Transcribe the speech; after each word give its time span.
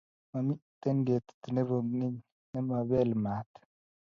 mamiten 0.31 0.97
ketit 1.07 1.41
nebo 1.55 1.75
keny 1.93 2.09
nemapeel 2.53 3.09
maat 3.23 3.49